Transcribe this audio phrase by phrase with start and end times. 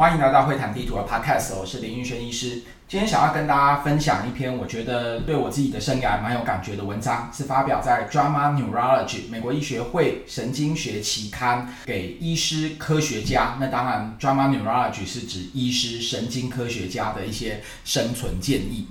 [0.00, 2.62] 欢迎来到会谈地图的 Podcast，我是林玉轩医师。
[2.88, 13.58] 今天想要跟大家分享一篇我觉得对我自己的生涯蛮有感觉的文章，是发表在《Drama Neurology》美国医学会神经学期刊，给医师科学家。
[13.60, 18.88] 那当然，《Drama Neurology》是指医师神经科学家的一些生存建议。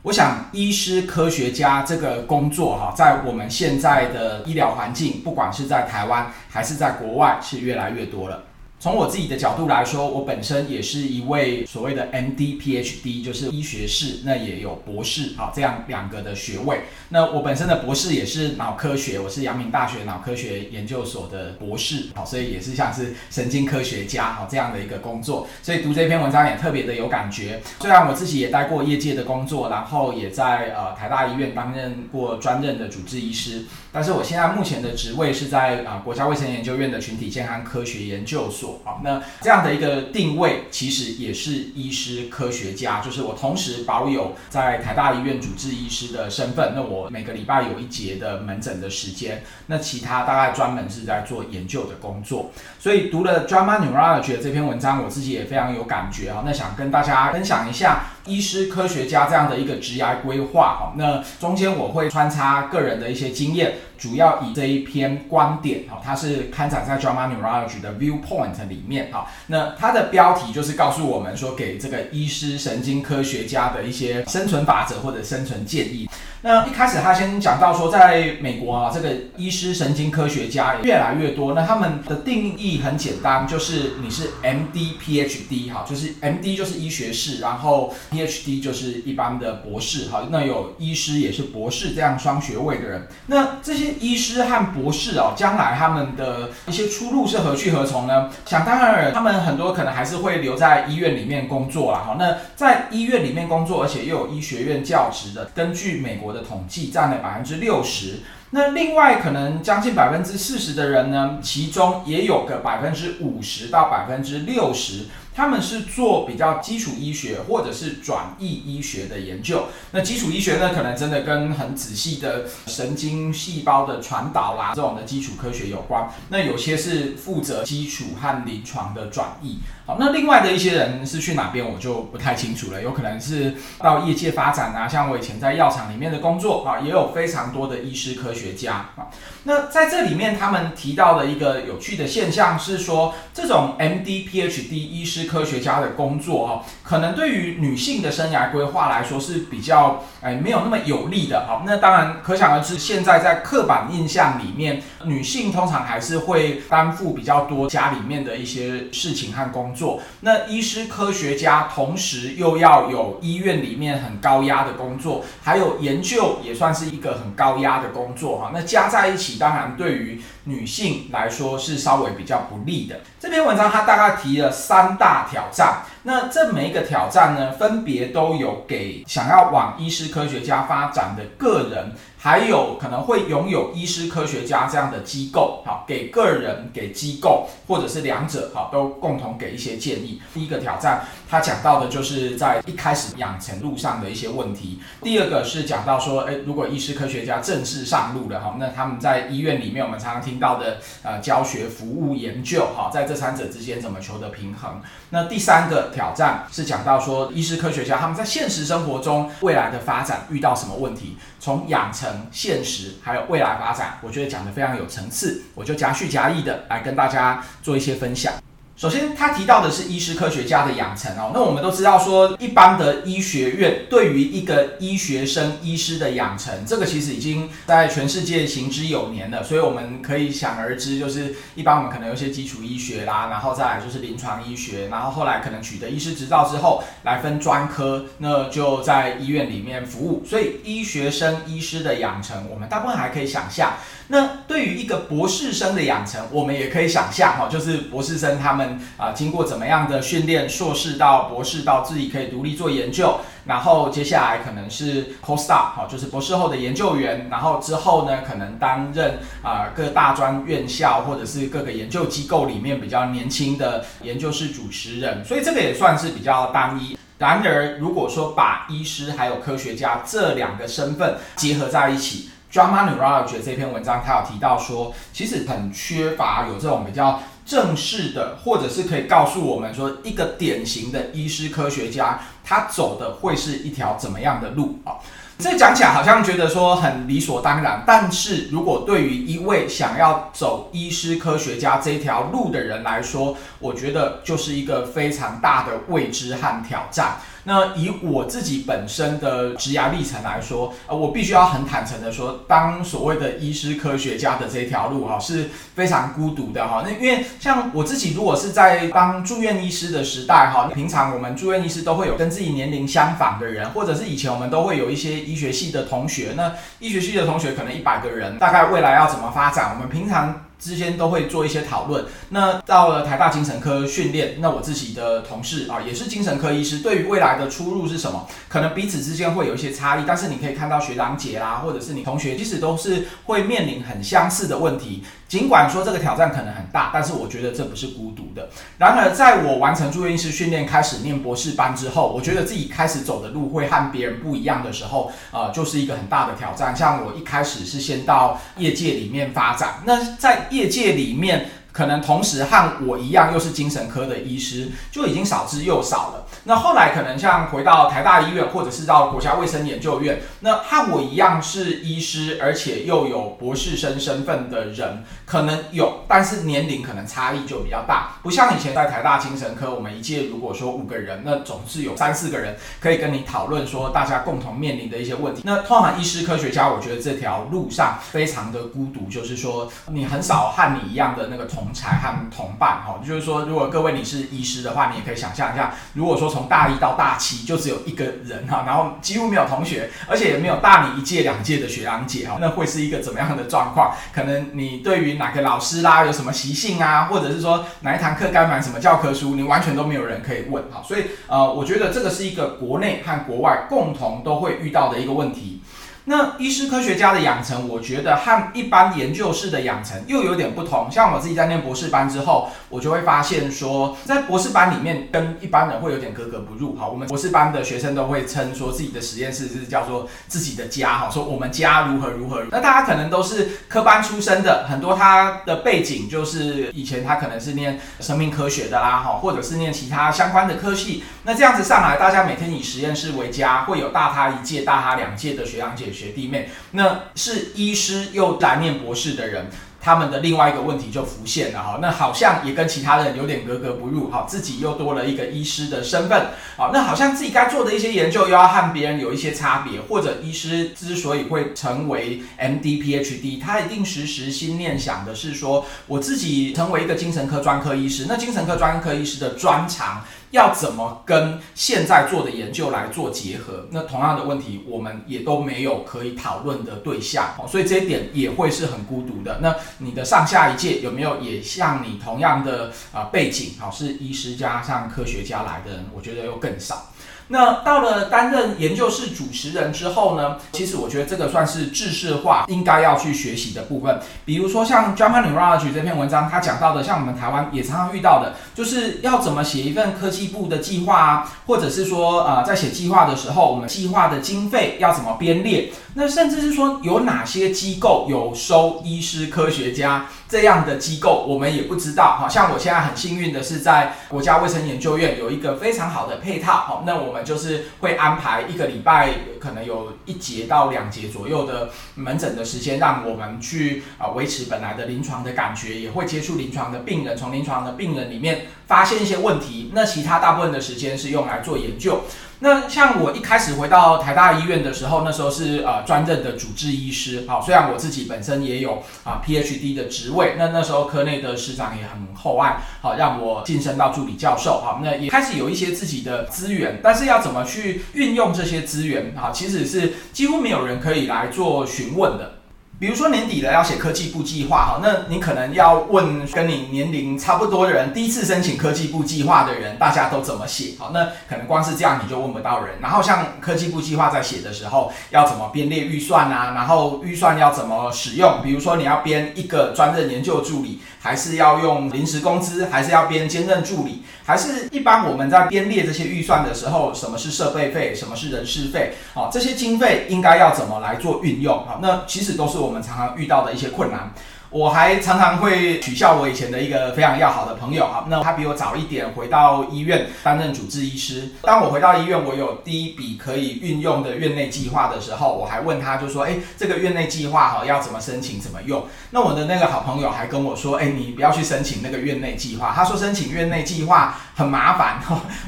[0.00, 8.44] 我想，医师科学家这个工作哈，在我们现在的医疗环境，不管是在台湾还是在国外，是越来越多了。
[8.80, 16.82] 从我自己的角度来说，我本身也是一位所谓的 MD PhD，就是医学士，那也有博士，好，这样两个的学位。
[17.08, 25.48] 那我本身的博士也是脑科学，我是阳明大学脑科学研究所的博士，好，所以也是像是神经科学家，好，这样的一个工作。
[25.60, 27.60] 所以读这篇文章也特别的有感觉。
[27.80, 38.67] 虽然我自己也待过业界的工作，然后也在呃台大医院担任过专任的主治医师，但是我现在目前的职位是在啊、国家卫生研究院的群体健康科学研究所。
[38.84, 46.72] 好，那这样的一个定位，其实也是医师科学家，就是我同时保有在台大医院主治医师的身份。
[46.74, 52.50] 那我每个礼拜有一节的门诊的时间，那其他大概专门是在做研究的工作。
[52.78, 56.42] 所以读了《JAMA Neurology》这篇文章，我自己也非常有感觉啊。
[56.44, 60.76] 那想跟大家分享一下医师科学家这样的一个职涯规划。
[60.78, 63.74] 好，那中间我会穿插个人的一些经验。
[63.98, 76.07] 主要以这一篇观点，哈，它是刊载在《JAMA Neurology》的 Viewpoint 里面，哈，那它的标题就是告诉我们说，给这个医师神经科学家的一些生存法则或者生存建议。
[76.42, 81.52] 那一开始他先讲到说，在美国啊，这个医师神经科学家越来越多。
[81.52, 90.28] 那他们的定义很简单，就是你是 MD、PhD，哈，就是 MD 就是医学士，然后 PhD 就是一般的博士，哈。
[90.30, 93.08] 那有医师也是博士这样双学位的人。
[93.26, 98.30] 那这些医师和博士哦，将来他们的一些出路是何去何从呢？
[98.46, 102.04] 想当然，他们很多可能还是会留在医院里面工作啦。
[102.06, 102.16] 哈。
[102.16, 106.27] 那在医院里面工作，而且又有医学院教职的，根据美国。
[106.28, 108.20] 我的统计占了百分之六十，
[108.50, 115.06] 那另外可能将近百分之四十的人呢，其中也有个百分之五十到百分之六十。
[115.34, 119.66] 他们是做比较基础医学或者是转译医学的研究。
[119.92, 126.10] 那基础医学呢，可能真的跟很仔细的神经细胞的传导啦，这种的基础科学有关。
[126.28, 129.60] 那有些是负责基础和临床的转译。
[129.88, 132.82] 好，那另外的一些人是去哪边，我就不太清楚了。
[132.82, 139.08] 有可能是到业界发展啊，像我以前在药厂里面的工作啊，也有非常多的医师科学家啊。
[139.44, 151.62] 那在这里面，他们提到的一个有趣的现象是说，这种 MD、PhD 医师科学家的工作哈，可能对于女性的生涯规划来说是比较哎没有那么有利的好。
[151.64, 159.77] 那当然可想而知，现在在刻板印象里面，女性通常还是会担负比较多家里面的一些事情和工作。
[159.78, 168.50] 做那医师科学家同时又要有医院里面很高压的工作，还有研究也算是一个很高压的工作哈。
[168.52, 173.00] 那加在一起，当然对于女性来说是稍微比较不利的。
[173.20, 181.92] 这篇文章它大概提了三大挑战，那这每一个挑战呢，分别都有给想要往医师科学家发展的个人。
[182.20, 190.20] 还有可能会拥有医师科学家这样的机构，好，给个人、给机构或者是两者，好，都共同给一些建议。
[190.34, 194.80] 第一个挑战，他讲到的就是在一开始养成路上的一些问题。
[195.00, 204.80] 第二个是讲到说，诶，如果医师科学家正式上路了，哈，那他们在医院里面，我们常常听到的，呃，教学、服务、研究，哈，在这三者之间怎么求得平衡？
[205.10, 211.16] 那第三个挑战是讲到说，医师科学家他们在现实生活中未来的发展遇到什么问题？
[211.38, 212.08] 从养成。
[212.30, 218.32] 现实还有未来发展，我觉得讲得非常有层次，我就夹叙夹议的来跟大家做一些分享。
[218.78, 221.32] 首先，他提到的是医师科学家的养成哦。
[221.34, 229.42] 那我们都知道说，一般的医学院对于一个医学生、医师的养成，这个其实已经在全世界行之有年了。
[229.42, 240.24] 所以我们可以想而知，就是一般我们可能有些基础医学啦，然后再来就是临床医学，然后后来可能取得医师执照之后，来分专科，那就在医院里面服务。
[240.24, 243.72] 所以医学生、医师的养成，我们大部分还可以想象。
[244.10, 266.96] 那对于一个博士生的养成，我们也可以想象哈，就是博士生他们啊经过怎么样的训练，硕士到博士到自己可以独立做研究，然后接下来可能是 postdoc 哈，就是博士后的研究员，然后之后呢可能担任啊各大专院校或者是各个研究机构里面比较年轻的研究室主持人，所以这个也算是比较单一。
[267.18, 284.96] 然而如果说把医师还有科学家这两个身份结合在一起，JAMA Neurology 这篇文章，他有提到说，其实很缺乏有这种比较正式的，或者是可以告诉我们说，一个典型的医师科学家，他走的会是一条怎么样的路啊？
[285.40, 297.18] 这讲起来好像觉得说很理所当然，但是如果对于一位想要走医师科学家这条路的人来说，我觉得就是一个非常大的未知和挑战。
[297.48, 306.84] 那以我自己本身的职涯历程来说，呃，我必须要很坦诚的说，当所谓的医师科学家的这条路哈，是非常孤独的哈。
[306.84, 316.34] 那因为像我自己，如果是在当住院医师的时代哈，平常我们住院医师都会有跟自己年龄相仿的人，或者是以前我们都会有一些医学系的同学。
[316.36, 319.72] 那医学系的同学可能一百个人，大概未来要怎么发展？
[319.74, 320.44] 我们平常。
[320.58, 322.04] 之间都会做一些讨论。
[322.30, 328.26] 那到了台大精神科训练，那我自己的同事啊，也是精神科医师，对于未来的出路是什么？
[328.48, 335.04] 可能彼此之间会有一些差异，但是你可以看到学长姐啦，或者是你同学，即使都是会面临很相似的问题。
[335.28, 338.48] 尽管说这个挑战可能很大，但是我觉得这不是孤独的。
[338.78, 346.74] 然而，在我完成住院医师训练，开始念博士班之后，我觉得自己开始走的路会和别人不一样的时候，呃，就是一个很大的挑战。
[346.74, 351.50] 像我一开始是先到业界里面发展，那在业界里面。
[351.70, 356.26] 可能同时和我一样又是精神科的医师，就已经少之又少了。
[356.42, 368.16] 那后来可能像回到台大医院，或者是到国家卫生研究院，那和我一样是医师，而且又有博士生身份的人，可能有，但是年龄可能差异就比较大。
[368.22, 375.42] 不像以前在台大精神科，我们一届如果说五个人，那总是有三四个人可以跟你讨论说大家共同面临的一些问题。
[375.44, 381.68] 那通常医师科学家，我觉得这条路上非常的孤独，就是说你很少和你一样的那个同。
[381.74, 393.94] 才和同伴，哈，就是说，如果各位你是医师的话，你也可以想象一下，如果说从大一到大七就只有一个人哈，然后几乎没有同学，而且也没有大你一届两届的学长姐哈，那会是一个怎么样的状况？
[394.14, 400.82] 可能你对于哪个老师啦，有什么习性啊，或者是说哪一堂课该买什么教科书，你完全都没有人可以问哈。
[400.86, 405.62] 所以呃，我觉得这个是一个国内和国外共同都会遇到的一个问题。
[406.10, 410.88] 那医师科学家的养成，我觉得和一般研究室的养成又有点不同。
[410.90, 416.76] 像我自己在念博士班之后，我就会发现说，在博士班里面跟一般人会有点格格不入。
[416.76, 420.96] 哈，我们博士班的学生都会称说自己的实验室是叫做自己的家。
[420.98, 422.44] 哈，说我们家如何如何。
[422.50, 431.02] 那大家可能都是科班出身的，很多他的背景就是以前他可能是念生命科学的啦，哈，或者是念其他相关的科系。
[431.24, 435.88] 那这样子上来，大家每天以实验室为家，会有大他一届、大他两届的学长姐。
[435.88, 439.48] 学弟妹，那是医师又来念博士的人，
[439.88, 441.78] 他们的另外一个问题就浮现了哈。
[441.80, 446.26] 那好像也跟其他人有点格格不入哈，自己又多了一个医师的身份
[446.58, 460.04] 好，那好像自己该做的一些研究又要和别人有一些差别，或者医师之所以会成为 MD、PhD，他一定时时心念想的是说，我自己成为一个精神科专科医师，那精神科专科医师的专长。
[460.30, 463.66] 要怎么跟现在做的研究来做结合？
[463.70, 469.38] 那同样的问题，我们也都没有可以讨论的对象，所以这一点也会是很孤独的。
[469.40, 475.86] 那你的上下一届有没有也像你同样的啊背景，好，是医师加上科学家来的人？
[475.94, 476.92] 我觉得又更少。
[477.30, 484.00] 那到了担任研究室主持人之后呢，其实我觉得这个算是制式化应该要去学习的部分。
[484.24, 495.70] 比如说像《JAMA Neurology》这篇文章，他讲到的，像我们台湾也常常遇到的，就是要怎么写一份科技部的计划啊，或者是说呃，在写计划的时候，我们计划的经费要怎么编列？
[495.94, 502.16] 那甚至是说有哪些机构有收医师科学家这样的机构，我们也不知道。
[502.18, 506.52] 好像我现在很幸运的是在国家卫生研究院有一个非常好的配套。
[506.52, 507.17] 好，那我们。
[507.24, 519.70] 就是会安排一个礼拜，可能有一节到两节左右的门诊的时间，让我们去啊维持本来的临床的感觉，也会接触临床的病人，从临床的病人里面发现一些问题。
[519.74, 522.02] 那其他大部分的时间是用来做研究。
[522.40, 542.37] 那像我一开始回到台大医院的时候，那时候是呃专任的主治医师，好，虽然我自己本身也有啊 PhD 的职位，那那时候科内的师长也很厚爱，好让我晋升到助理教授，好，那也开始有一些自己的资源，但是要怎么去运用这些资源，啊，其实是几乎没有人可以来做询问的。
[542.80, 550.74] 比如说年底了要写科技部计划哈，那你可能要问跟你年龄差不多的人，第一次申请科技部计划的人，大家都怎么写？
[550.78, 552.76] 好，那可能光是这样你就问不到人。
[552.80, 556.52] 然后像科技部计划在写的时候，要怎么编列预算啊？
[556.54, 558.40] 然后预算要怎么使用？
[558.44, 564.02] 比如说你要编一个专任研究助理，还是要用临时工资，还是要编兼任助理？
[564.26, 567.94] 还是一般我们在编列这些预算的时候，什么是设备费？
[567.94, 568.92] 什么是人事费？
[569.14, 571.64] 好，这些经费应该要怎么来做运用？
[571.64, 572.58] 好，那其实都是。
[572.58, 574.12] 我们常常遇到的一些困难，
[574.50, 581.28] 我还常常会取笑我以前的一个非常要好的朋友哈，那他比我早一点回到医院担任主治医师。
[581.42, 588.86] 当我回到医院，我有第一笔可以运用的院内计划的时候，我还问他就说，哎，这个院内计划哈要怎么申请，怎么用？
[589.10, 594.98] 那我的那个好朋友还跟我说，哎，你不要去申请那个院内计划，他说申请院内计划很麻烦。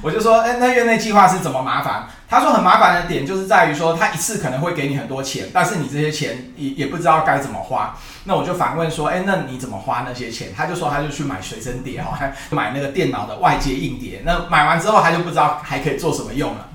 [0.03, 2.07] 我就说，哎，那院内计划是怎么麻烦？
[2.31, 7.97] 他说很麻烦的点就是在于说，他一次可能会给你很多钱，但是你这些钱也也不知道该怎么花。
[8.23, 10.51] 那我就反问说，哎，那你怎么花那些钱？
[10.57, 12.17] 他就说，他就去买随身碟哈，
[12.51, 14.23] 买那个电脑的外接硬碟。
[14.25, 16.69] 那买完之后，他就不知道还可以做什么用了。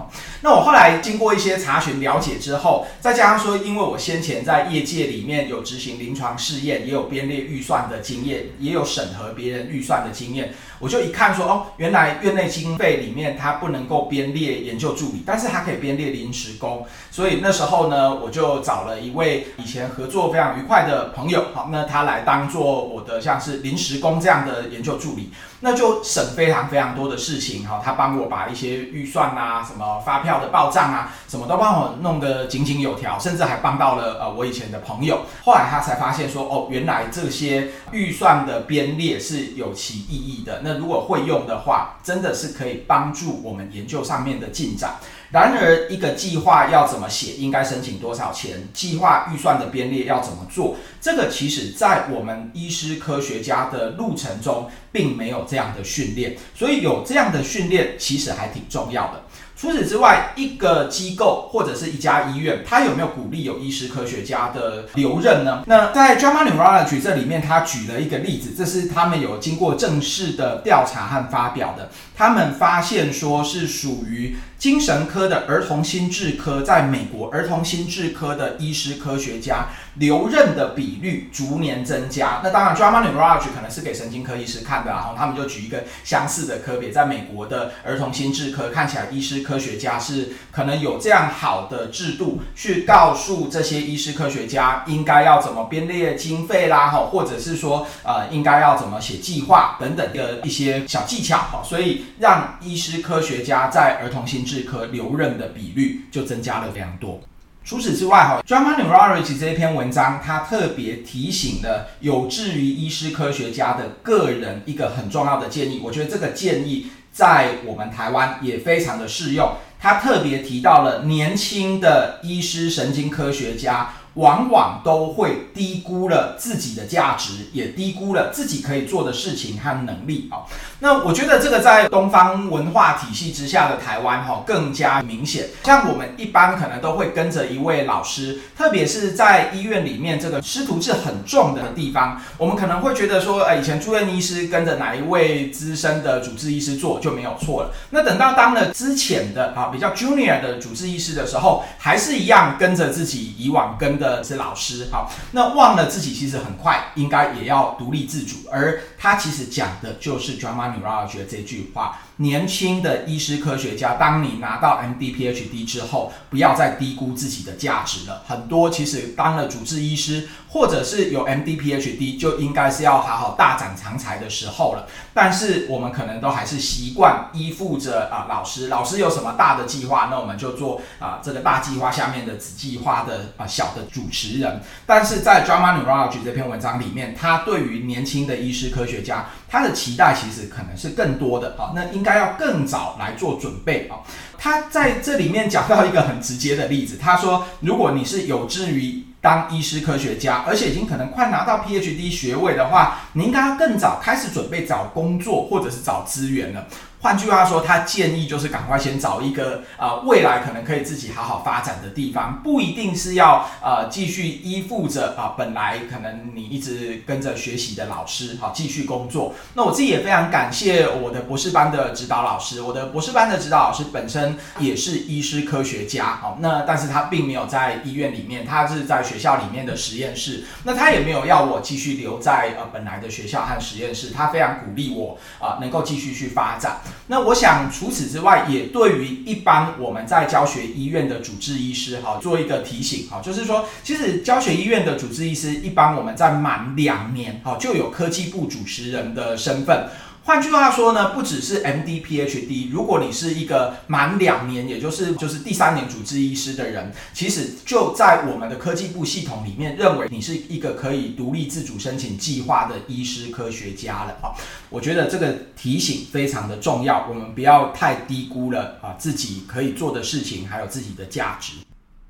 [0.45, 16.85] 那我后来经过一些查询了解之后，再加上说，因为我先前在业界里面有执行临床试验，也有编列预算的经验，也有审核别人预算的经验，我就一看说，哦，原来院内经费里面它不能够编列研究助理，但是它可以编列临时工。
[17.09, 25.31] 所以那时候呢，我就找了一位以前合作非常愉快的朋友，好，那他来当做我的像是临时工这样的研究助理。
[25.61, 35.21] 那就省非常非常多的事情好，他帮我把一些预算啊、什么发票的报账啊，什么都帮我弄得井井有条，甚至还帮到了呃我以前的朋友。
[35.43, 40.61] 后来他才发现说，哦，原来这些预算的编列是有其意义的。
[40.63, 44.95] 那如果会用的话，真的是可以帮助我们研究上面的进展。
[45.31, 59.23] 然而，一个计划要怎么写，应该申请多少钱，计划预算的编列要怎么做，这个其实在我们医师科学家的路程中，并没有这样的训练，所以有这样的训练，其实还挺重要的。
[59.65, 65.63] 除此之外，一个机构或者是一家医院，它有没有鼓励有医师科学家的留任呢？
[65.65, 71.89] 那在 JAMA Neurology 这里面，他举了一个例子，这是他们有经过正式的调查和发表的。
[72.15, 82.39] 他们发现说是属于精神科的儿童心智科，在美国儿童心智科的医师科学家留任的比率逐年增加。
[82.41, 102.04] 那当然，drama neurology 可能是给神经科医师看的，然后他们就举一个相似的科别，在美国的儿童心智科，看起来医师科学家是可能有这样好的制度，去告诉这些医师科学家应该要怎么编列经费啦，哈，或者是说呃应该要怎么写计划等等的一些小技巧，哈，所以。
[102.19, 107.21] 让医师科学家在儿童心智科留任的比率就增加了非常多。
[107.63, 115.81] 除此之外，哈，JAMA Neurology 这一篇文章，它特别提醒了有志于医师科学家的个人一个很重要的建议。
[115.83, 119.55] 我觉得这个建议在我们台湾也非常的适用。
[119.79, 123.89] 他特别提到了年轻的医师神经科学家。
[124.15, 130.43] 往往都会低估了自己的价值，也低估了自己可以做的事情和能力啊。
[130.79, 135.47] 那我觉得这个在东方文化体系之下的台湾哈更加明显。
[135.63, 147.71] 像我们一般可能都会跟着一位老师，特别是在医院里面这个师徒制很重的地方，我们可能会觉得说，呃，以前住院医师跟着哪一位资深的主治医师做就没有错了。
[147.89, 154.04] 那等到当了之前的啊比较 junior 的主治医师的时候，还是一样跟着自己以往跟的。
[154.05, 161.99] 的是老师，好，那忘了自己其实很快应该也要独立自主，而他其实讲的就是 drama neurology 这句话。
[162.17, 168.23] 年轻的医师科学家，当你拿到 MD PhD 之后，不要再低估自己的价值了。
[168.25, 174.87] 很多其实当了主治医师，或者是有 MD PhD，就应该是要好好大展长才的时候了。
[175.13, 184.61] 但是我们可能都还是习惯依附着啊老师，老师有什么大的计划，那我们就做啊这个大计划下面的子计划的啊小的主持人。
[184.85, 193.97] 但是在 Drama Neurology 这篇文章里面，他对于年轻的医师科学家，他的期待其实可能是更多的啊，那应该要更早来做准备啊。
[194.37, 206.67] 他在这里面讲到一个很直接的例子，他说，如果你是有志于当医师科学家，而且已经可能快拿到 PhD 学位的话，你应该要更早开始准备找工作或者是找资源了。
[207.01, 219.35] 换句话说，他建议就是赶快先找一个啊、呃，未来可能可以自己好好发展的地方，不一定是要呃继续依附着啊、本来可能你一直跟着学习的老师好继续工作。
[219.53, 236.77] 那我自己也非常感谢我的博士班的指导老师，我的博士班的指导老师本身也是医师科学家，好，那但是他并没有在医院里面，他是在学校里面的实验室，那他也没有要我继续留在呃本来的学校和实验室，他非常鼓励我啊、能够继续去发展。
[237.07, 249.87] 那我想，除此之外，也对于一般我们在教学医院的主治医师，哈，做一个提醒，哈，就是说，其实教学医院的主治医师，一般我们在满两年，哈，就有科技部主持人的身份。
[250.25, 264.33] 换句话说呢，不只是 MD、PhD，如果你是一个满两年，也就是就是第三年主治医师的人，其实就在我们的科技部系统里面，认为你是一个可以独立自主申请计划的医师科学家了啊。
[264.71, 271.53] 我觉得这个提醒非常的重要，我们不要太低估了啊自己可以做的事情，还有自己的价值。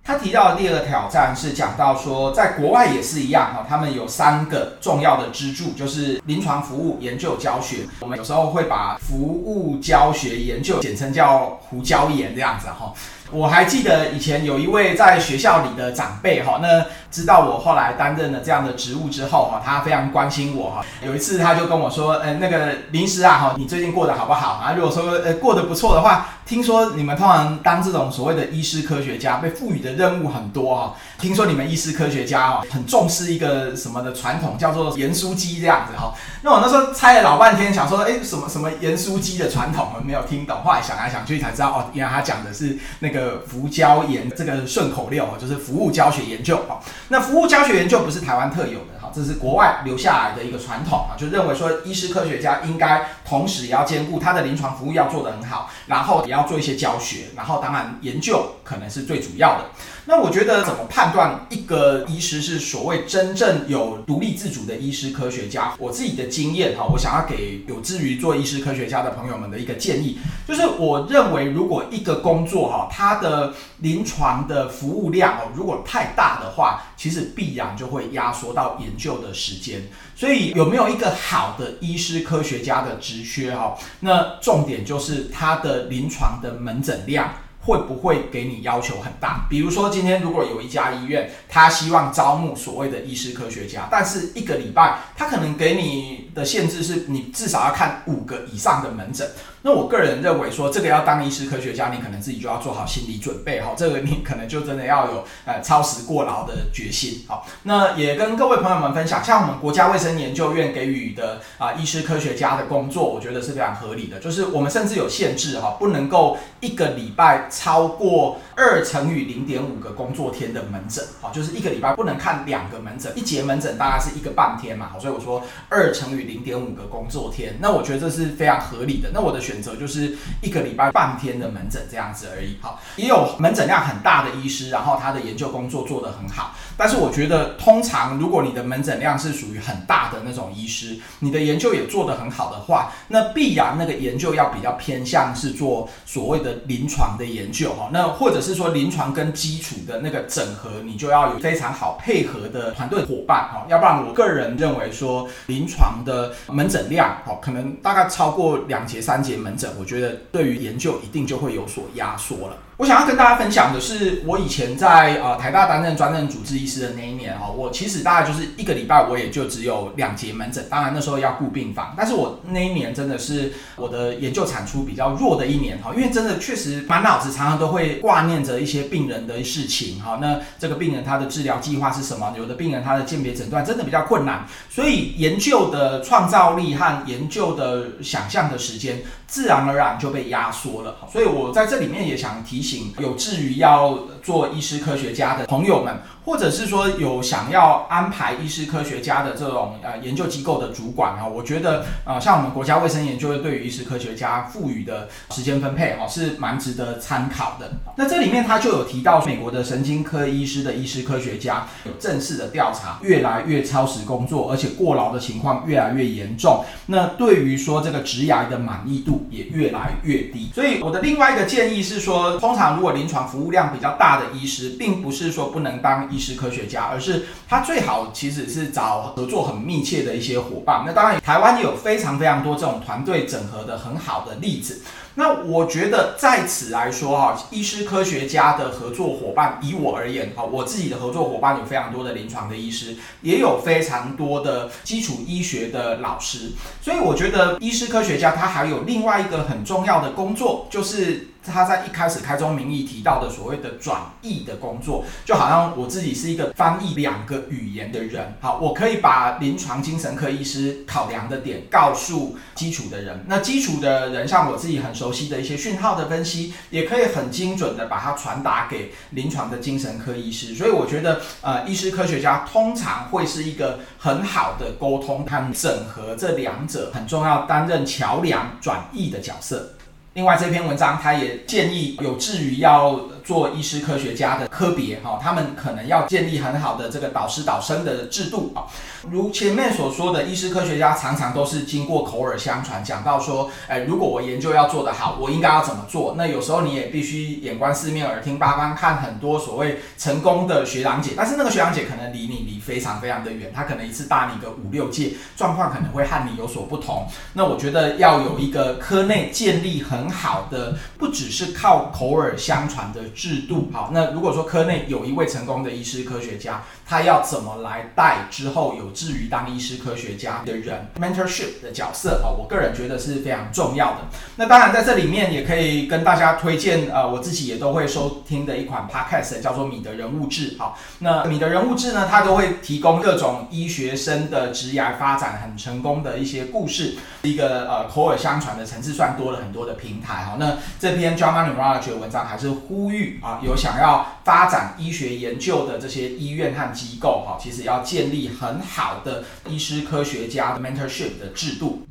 [0.08, 7.78] 他提到的第二个挑战是讲到说，在国外也是一样哈，他们有三个重要的支柱，就是临床服务、研究、教学。
[8.02, 12.94] 我们有时候会把服务、教学、研究简称叫“胡椒盐”这样子哈。
[13.32, 20.86] 我还记得以前有一位在学校里的长辈哈，那知道我后来担任了这样的职务之后哈，他非常关心我哈。
[21.04, 24.74] 有一次他就跟我说，呃，那个林医师啊哈，你最近过得好不好啊？
[24.78, 30.96] 如果说呃过得不错的话，听说你们通常当这种所谓的医师科学家，被赋予的任务很多哈。
[31.18, 36.14] 听说你们医师科学家哈，很重视一个什么的传统，叫做盐酥鸡这样子哈。
[36.44, 40.62] 那我那时候猜了老半天，想说，哎，什么什么盐酥鸡的传统，我没有听懂。
[40.64, 46.80] 后来想来想去才知道，哦，原来他讲的是那个服教研这个顺口溜啊，就是服务教学研究啊。
[47.10, 59.66] 那服务教学研究不是台湾特有的，这是国外留下来的一个传统啊，就认为说医师科学家应该同时也要兼顾他的临床服务要做得很好，然后也要做一些教学，然后当然研究可能是最主要的。
[60.08, 65.74] 那我觉得怎么判断一个医师是所谓真正有独立自主的医师科学家？
[65.80, 79.82] 我自己的经验哈，我想要给有志于做医师科学家的朋友们的一个建议，就是我认为如果一个工作哈，它的临床的服务量哦，如果太大的话，其实必然就会压缩到研究的时间。
[80.16, 83.78] 所以有没有一个好的医师科学家的职缺哈？
[84.00, 87.34] 那重点就是他的临床的门诊量。
[87.66, 89.48] 会不会给你要求很大？
[89.50, 99.28] 比如说，今天如果有一家医院，他希望招募所谓的医师科学家，但是一个礼拜他可能给你的限制是你至少要看五个以上的门诊。
[99.66, 103.74] 那我个人认为说，这个要当医师科学家，你可能自己就要做好心理准备哈。
[103.76, 107.26] 这个你可能就真的要有呃超时过劳的决心。
[107.28, 114.20] 好，那也跟各位朋友们分享，像我们国家卫生研究院给予的啊医师科学家的工作，我觉得是非常合理的。
[114.20, 121.04] 就是我们甚至有限制哈，不能够一个礼拜超过二乘以零点五个工作天的门诊。
[121.20, 124.92] 好，就是一个礼拜不能看两个门诊，一节门诊大概是一个半天嘛。
[124.94, 129.10] 好，所以我说二乘以零点五个工作天，那我觉得这是非常合理的。
[129.12, 129.55] 那我的选。
[129.56, 132.58] 选择就是一个礼拜半天的门诊这样子而已。
[132.60, 136.54] 好，也有门诊量很大的医师，然后他的研究工作做得很好。
[136.76, 147.90] 但是我觉得，通常如果你的门诊量是属于很大的那种医师，你的研究也做得很好的话，那必然那个研究要比较偏向是做所谓的临床的研究哈。
[147.94, 153.66] 那或者是说临床跟基础的那个整合，你就要有非常好配合的团队伙伴哈。
[153.70, 159.45] 要不然，我个人认为说，临床的门诊量哈，可能大概超过两节三节。
[159.46, 162.58] 门诊，我觉得对于研究一定就会有所压缩了。
[162.78, 182.34] 我想要跟大家分享的是，我以前在呃台大担任专任主治医师的那一年哈，我其实大概就是一个礼拜我也就只有两节门诊，当然那时候要顾病房，但是我那一年真的是我的研究产出比较弱的一年哈，因为真的确实满脑子常常都会挂念着一些病人的事情哈，那这个病人他的治疗计划是什么？
[182.38, 192.65] 有的病人他的鉴别诊断真的比较困难，所以研究的创造力和研究的想象的时间自然而然就被压缩了，所以我在这里面也想提。
[193.00, 207.72] 有志于要做医师科学家的朋友们，或者是说有想要安排医师科学家的这种呃研究机构的主管啊，我觉得呃像我们国家卫生研究院对于医师科学家赋予的时间分配哈是蛮值得参考的。
[207.96, 216.66] 那这里面他就有提到美国的神经科医师的医师科学家有正式的调查，越来越超时工作，而且过劳的情况越来越严重。
[216.88, 220.50] 那对于说这个职涯的满意度也越来越低。
[220.54, 230.84] 所以我的另外一个建议是说，通常如果临床服务量比较大的医师，并不是说不能当医师科学家，而是他最好其实是找合作很密切的一些伙伴。
[230.88, 234.82] 那当然，台湾也有非常非常多这种团队整合的很好的例子。
[235.18, 246.52] 那我觉得在此来说哈，医师科学家的合作伙伴，以我而言哈，我自己的合作伙伴有非常多的临床的医师，也有非常多的基础医学的老师。
[246.82, 251.28] 所以我觉得医师科学家他还有另外一个很重要的工作，就是。
[251.52, 258.34] 他在一开始开宗明义提到的所谓的转译的工作，就好像我自己是一个翻译两个语言的人。
[258.40, 263.24] 好，我可以把临床精神科医师考量的点告诉基础的人。
[263.28, 270.56] 那基础的人，像我自己很熟悉的一些讯号的分析，也可以很精准的把它传达给临床的精神科医师。
[270.56, 279.75] 所以我觉得，呃，医师科学家通常会是一个很好的沟通他们整合这两者很重要，担任桥梁转译的角色。
[280.16, 288.64] 另外这篇文章，他也建议有志于要做医师科学家的科别哈，他们可能要建立很好的这个导师导生的制度啊。
[289.12, 296.16] 如前面所说的，医师科学家常常都是经过口耳相传，讲到说，哎，如果我研究要做得好，我应该要怎么做？
[296.18, 307.06] 那有时候你也必须眼观四面，耳听八方，看很多所谓成功的学长姐，但是那个学长姐可能离你离非常非常的远，他可能一次大你个五六届，状况可能会和你有所不同。
[307.34, 313.72] 那我觉得要有一个科内建立很很好的，不只是靠口耳相传的制度。
[313.74, 323.98] 好，那如果说科内有一位成功的医师科学家，他要怎么来带之后有志于当医师科学家的人，mentorship 的角色啊，我个人觉得是非常重要的。
[324.36, 330.52] 那当然在这里面也可以跟大家推荐，呃，我自己也都会收听的一款 podcast，叫做《米德人物志》。
[330.60, 340.26] 好，那米德人物志呢，它都会提供各种医学生的职涯发展很成功的一些故事，一个呃口耳相传的层次算多了很多的平台。
[340.26, 351.88] 好，那这篇 JAMA Neurology 的文章还是呼吁啊，有想要发展医学研究的这些医院和机构，哈，其实要建立很好的医师科学家的 mentorship 的制度。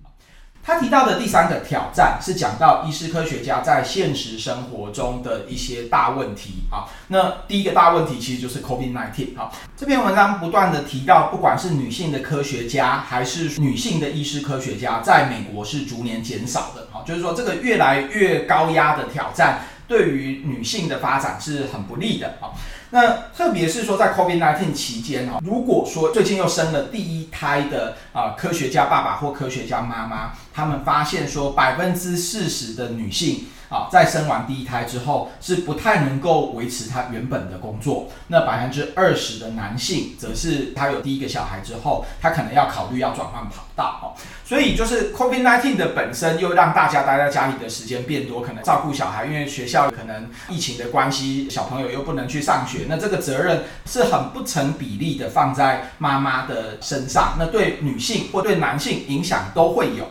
[0.66, 6.88] 他提到的第三个挑战是讲到医师科学家在现实生活中的一些大问题啊。
[7.08, 9.52] 那第一个大问题其实就是 COVID-19 啊。
[9.76, 17.04] 这篇文章不断地提到，不管是女性的科学家还是女性的医师科学家，在美国是逐年减少的啊。
[17.04, 22.56] 就是说，这个越来越高压的挑战，对于女性的发展是很不利的啊。
[22.94, 44.04] 那特别是说在 COVID-19 期间哦，如果说最近又生了第一胎的啊科学家爸爸或科学家妈妈，他们发现说百分之四十的女性啊在生完第一胎之后是不太能够维持她原本的工作，那百分之二十的男性则是他有第一个小孩之后，他可能要考虑要转换跑道哦。
[44.46, 60.06] 所以就是 COVID-19 的本身又让大家待在家里的时间变多，可能照顾小孩，因为学校可能疫情的关系，小朋友又不能去上学，那这个责任是很不成比例的放在妈妈的身上，那对女性或对男性影响都会有。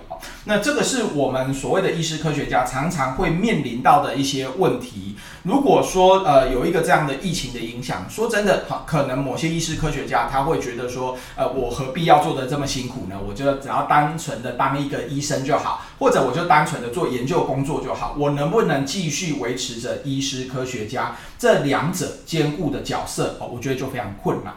[0.45, 5.15] 那这个是我们所谓的医师科学家常常会面临到的一些问题。
[5.43, 13.15] 如果说呃有一个这样的疫情的影响，说真的，可能某些医师科学家他会觉得说，呃，我何必要做得这么辛苦呢？
[13.27, 18.15] 我就只要单纯的当一个医生就好，或者我就单纯的做研究工作就好。
[18.17, 23.37] 我能不能继续维持着医师科学家这两者兼顾的角色？
[23.39, 24.53] 哦，我觉得就非常困难。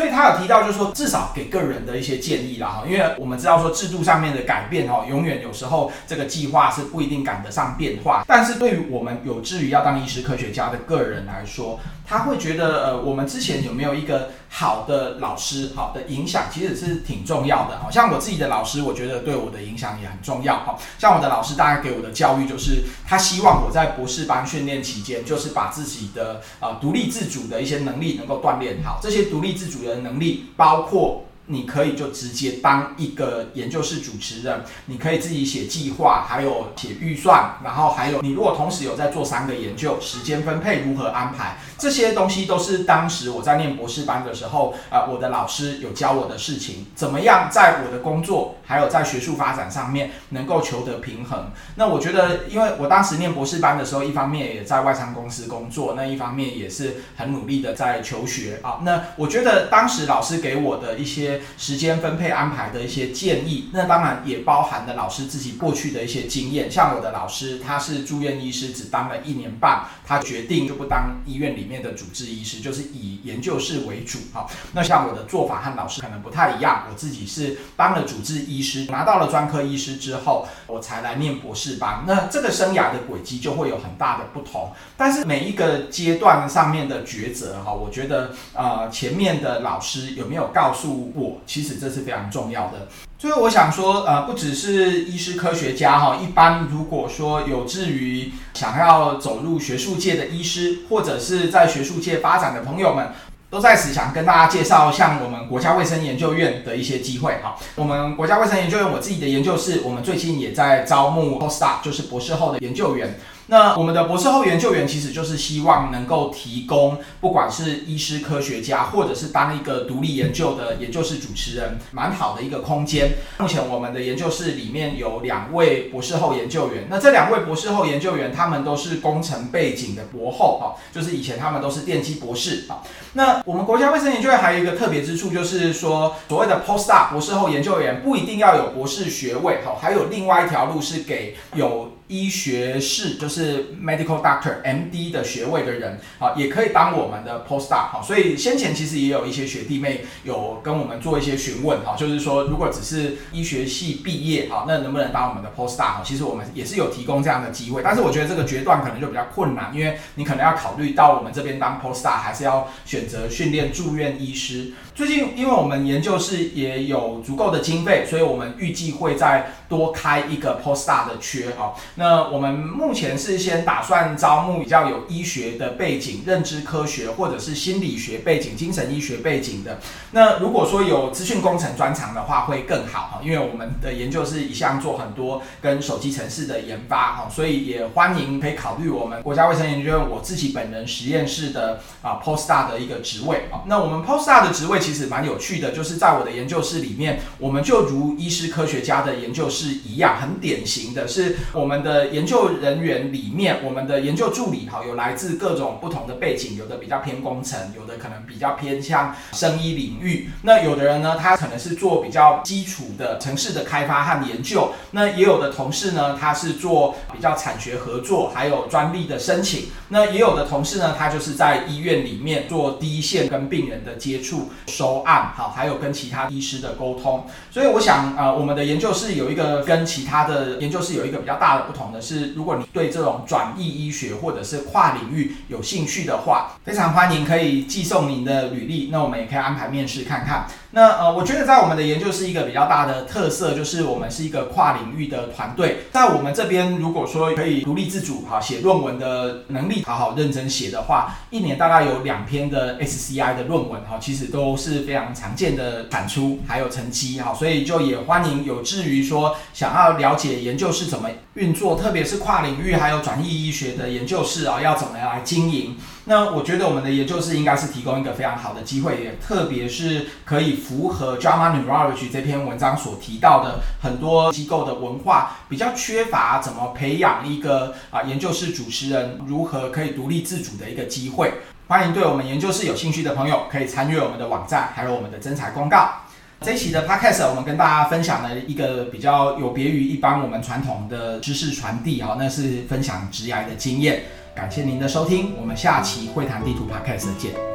[0.00, 8.24] 所以他有提到，就是说至少给个人的一些建议啦哈，因为我们知道说制度上面的改变哈，永远有时候这个计划是不一定赶得上变化。
[8.26, 11.78] 但是对于我们有志于要当医师科学家的个人来说，
[12.10, 17.78] 他会觉得呃，我们之前有没有一个好的老师，好的影响其实是挺重要的。
[17.78, 20.56] 好像我自己的老师，我觉得对我的影响也很重要。
[20.56, 28.98] 好像我的老师大概给我的教育就是，他希望我在博士班训练期间，就是把自己的呃独立自主的一些能力能够锻炼好。
[29.00, 31.26] 这些独立自主的能力包括。
[31.52, 51.50] 你可以就直接当一个研究室主持人，你可以自己写计划，还有写预算，然后还有你如果同时有在做三个研究，时间分配如何安排，这些东西都是当时我在念博士班的时候，呃，我的老师有教我的事情，怎么样在我的工作还有在学术发展上面能够求得平衡。
[51.76, 58.80] 那我觉得，因为我当时念博士班的时候，一方面也在外商公司工作，那一方面也是很努力的在求学啊。
[58.82, 61.40] 那我觉得当时老师给我的一些。
[61.56, 66.70] 时间分配安排的一些建议，那当然也包含了老师自己过去的一些经验。
[66.70, 74.18] 像我的老师，他是住院医师，只当了一年半，他决定就不当医院里面的主治医师，就是以研究室为主。
[74.34, 82.02] 哈，那像我的做法和老师可能不太一样，我自己是当了主治医师，拿到了专科医师之后，我才来念博士班。
[82.08, 84.72] 那这个生涯的轨迹就会有很大的不同。
[84.96, 91.40] 但是每一个阶段上面的抉择，哈，我觉得呃前面的老师有没有告诉我？
[91.46, 92.88] 其实这是非常重要的。
[93.20, 103.08] 最后，我想说，呃，不只是医师科学家哈，一般如果说有志于想要走入学术界的医师，或者是在学术界发展的朋友们，
[103.50, 107.56] 都在此想跟大家介绍，像我们国家卫生研究院的一些机会哈。
[107.74, 113.20] 我们国家卫生研究院，我自己的研究室，我们最近也在招募 postdoc，就是博士后的研究员。
[113.50, 123.14] 那我们的博士后研究员其实就是希望能够提供，不管是医师科学家，或者是当一个独立研究的研究室主持人，蛮好的一个空间。
[123.38, 132.78] 目前我们的研究室里面有两位博士后研究员，那这两位博士后研究员他们都是工程背景的博后啊，就是以前他们都是电机博士啊。
[133.14, 141.92] 那我们国家卫生研究院还有一个特别之处，就是说所谓的 postdoc 博士后研究员不一定要有博士学位哈，还有另外一条路是给有。
[142.10, 148.02] 医学士就是 medical doctor MD 的学位的人啊，也可以当我们的 postdoc 哈。
[148.04, 156.02] 所以先前其实也有一些学弟妹有跟我们做一些询问哈，就是说如果只是医学系毕业哈，那能不能当我们的 postdoc 哈？
[156.04, 164.72] 其实我们也是有提供这样的机会，但是我觉得这个决断可能就比较困难，因为你可能要考虑到我们这边当 postdoc 还是要选选择训练住院医师。
[164.94, 171.74] 最近因为我们研究室也有足够的经费，所以我们预计会再多开一个 postdoc 的缺哈。
[171.94, 179.78] 那我们目前是先打算招募比较有医学的背景、认知科学或者是心理学背景、精神医学背景的。
[180.10, 193.62] 那如果说有资讯工程专长的话，会更好哈，因为我们的研究是一向做很多跟手机城市的研发哈，所以也欢迎可以考虑我们国家卫生研究院我自己本人实验室的啊 postdoc 的一个职位啊。
[193.66, 210.30] 那我们 postdoc 的职位其实蛮有趣的，就是在我的研究室里面，我们就如医师科学家的研究室一样，很典型的是我们的研究人员里面，我们的研究助理哈，有来自各种不同的背景，有的比较偏工程，有的可能比较偏向生医领域。
[210.42, 214.72] 那有的人呢，他可能是做比较基础的城市的开发和研究。
[214.92, 219.66] 那也有的同事呢，他是做比较产学合作，还有专利的申请。
[219.88, 227.26] 那也有的同事呢，他就是在医院里面做第一线跟病人的接触、收案，好，还有跟其他医师的沟通。
[227.50, 240.46] 所以我想，呃，我们的研究室有一个跟其他的研究室有一个比较大的不同的是，如果你对这种转译医学或者是跨领域有兴趣的话，非常欢迎可以寄送您的履历，那我们也可以安排面试看看。
[240.72, 265.76] 那呃，我觉得在我们的研究是一个比较大的特色就是我们是一个跨领域的团队，在我们这边如果说可以独立自主哈写论文的能力，好好认真写的话，一年大概有两篇的 SCI 的论文哈，其实都是非常常见的产出还有成绩哈，所以就也欢迎有志于说想要了解研究室怎么运作，特别是跨领域还有转译医学的研究室啊，要怎么样来经营。
[266.10, 281.32] 那我觉得我们的研究室应该是提供一个非常好的机会，也特别是可以符合 JAMA Neurology 这篇文章所提到的很多机构的文化比较缺乏，怎么培养一个啊研究室主持人如何可以独立自主的一个机会。
[281.68, 285.92] 欢迎对我们研究室有兴趣的朋友可以参阅我们的网站，还有我们的征才公告。
[286.40, 294.06] 这一期的 Podcast 我们跟大家分享了一个比较有别于一般我们传统的知识传递，哈，那是分享职涯的经验。
[294.40, 297.49] 感谢您的收听，我们下期会谈地图 Podcast 见。